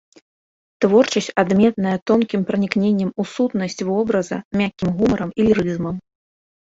Творчасць 0.83 1.33
адметная 1.41 1.91
тонкім 2.11 2.41
пранікненнем 2.47 3.11
у 3.23 3.25
сутнасць 3.33 3.83
вобраза, 3.91 4.37
мяккім 4.63 4.89
гумарам 5.03 5.29
і 5.39 5.47
лірызмам. 5.49 5.95